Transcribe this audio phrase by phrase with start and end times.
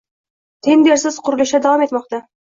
[0.67, 2.25] Tendersiz qurilishlar davom etmoqdang